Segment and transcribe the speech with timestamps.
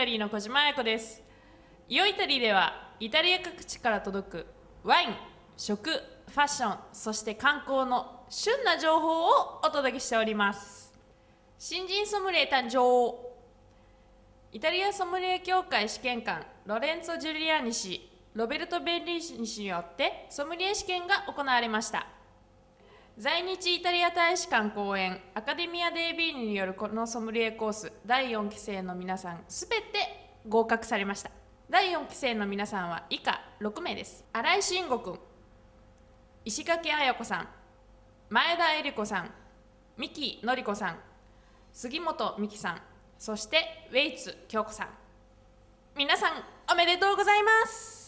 [0.00, 1.22] タリーの小島彩子です。
[1.86, 4.46] イオイタリーではイタリア各地から届く
[4.82, 5.14] ワイン
[5.58, 10.94] 食ファッションそして観光の旬な情報をお届けしております。
[11.58, 13.14] 新人ソムリエ誕生。
[14.52, 22.06] イタリアソムリエ協会試験官ロレンツォ・ジュリアニ氏ロベルト・ベンリー氏によってソムリエ試験が行われました。
[23.18, 29.84] 在日イタリア大使館講演アカデミア・デービーニによるこのソムリエコース第4期生の皆さんすべて
[30.48, 31.30] 合格されました。
[31.68, 34.24] 第4期生の皆さんは以下6名です。
[34.32, 35.18] 新井慎吾君
[36.44, 37.48] 石垣彩子さん
[38.30, 39.30] 前田恵理子さん
[39.98, 40.98] 三木典子さん
[41.72, 42.82] 杉本美希さん
[43.18, 44.88] そしてウェイツ京子さん。
[45.96, 46.32] 皆さん
[46.72, 47.99] おめでとうございます。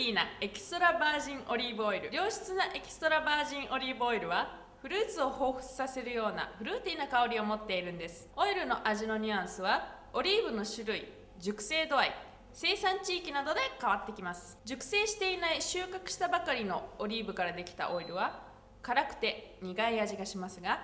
[0.00, 2.08] ティーなエキストラバージンオリーブオイル。
[2.10, 8.26] 良質なエキストラバージンオリーブオイルはフルーツを彷彿させるようなフルーティーな香りを持っているんです。
[8.34, 12.14] オイルの味のニュアンスはオリーブの種類熟成度合い
[12.54, 14.56] 生産地域などで変わってきます。
[14.64, 18.40] 熟成していない収穫したばかりのオリーブからできたオイルは
[18.80, 20.80] 辛くて苦い味がしますが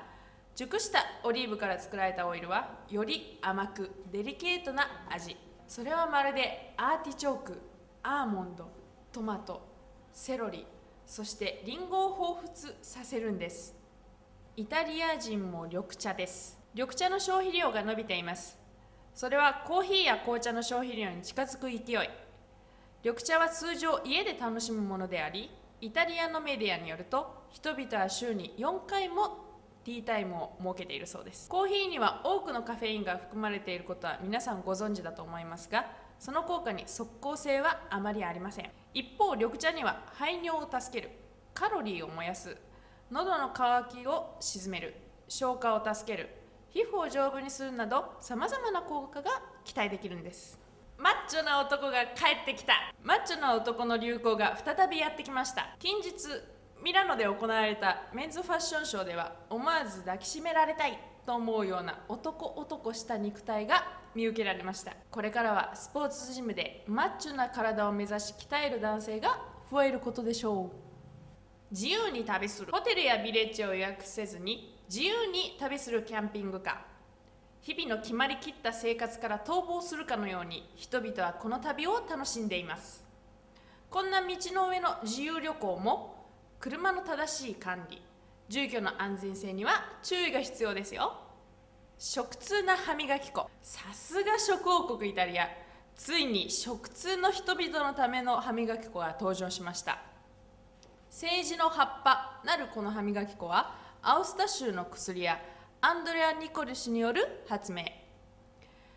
[0.54, 5.38] 熟したオリーブから作られたオイルはより甘くデリケートな味。
[5.66, 7.62] それはまるでアーティチョーク
[8.02, 8.84] アーモンド
[9.16, 9.62] トマト
[10.12, 10.66] セロリ
[11.06, 13.74] そしてリンゴを彷彿させるんです。
[14.56, 16.60] イタリア人も緑茶です。
[16.74, 18.58] 緑茶の消費量が伸びています。
[19.14, 22.10] それはコーヒーや紅茶の消費量に近づく勢い。
[23.02, 25.48] 緑茶は通常家で楽しむものであり
[25.80, 29.46] イタリアのメディアによると人々は週に4回も
[29.84, 31.48] ティータイムを設けているそうです。
[31.48, 38.70] コーヒーには多くのカフェインが含まれていることは皆さんご存知だと思いますがその効果に即効性はあまりありません。
[38.94, 41.12] 一方緑茶には排尿を助ける。
[41.54, 42.56] カロリーを燃やす
[43.10, 44.94] 喉の渇きを鎮める。
[45.28, 46.28] 消化を助ける。
[46.70, 49.30] 皮膚を丈夫にするなどさまざまな効果が
[49.64, 50.58] 期待できるんです。
[50.98, 52.74] マッチョな男が帰ってきた。
[53.02, 55.76] マッチョな男の流行が再びやってきました。
[55.78, 56.12] 近日
[56.82, 63.84] ミラノで行われたメンズファッションショーでは思わず抱きしめられたいと思うような男男した肉体が
[64.16, 64.94] 見受けられました。
[65.10, 69.38] これからはスポーツジムでマッチョな体を目指し鍛える男性が
[69.70, 70.86] 増えることでしょう。
[71.70, 72.72] 自由に旅する。
[72.72, 76.76] ホテルやビレッジを予約せずに自由に旅するキャンピングカー
[77.60, 83.04] 日々の決まりきった生活から逃亡するかのように人々はこの旅を楽しんでいます。
[83.90, 88.00] こんな道の上の自由旅行も車の正しい管理
[88.48, 91.25] 住居の安全性には注意が必要ですよ。
[91.98, 93.48] 食通な歯磨き粉。
[93.62, 95.48] さすが食王国イタリア。
[95.94, 99.98] ついに食通の人々のための歯磨き粉が登場しました。
[101.10, 105.40] 政治の葉っぱなるこの歯磨き粉はアウスタ州の薬屋
[105.80, 107.84] アンドレア・ニコル氏による発明。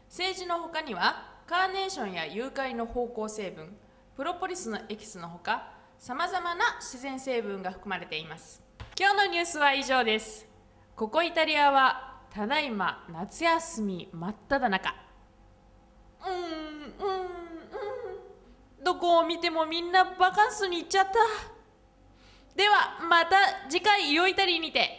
[0.09, 3.77] 政治の他にはカーネーションや誘拐の芳香成分
[4.17, 8.61] プロポリスのエキスのほかさまざまな自然成分が含まれています。
[8.99, 10.45] 今日のニュースは以上です。
[10.97, 14.95] ここイタリアはただいま夏休み真っ只中。
[16.25, 18.83] うんうんうん。
[18.83, 21.13] どこを見てもみんなバカンスに行っちゃった。
[22.55, 23.37] ではまた
[23.69, 24.98] 次回よいたりにて。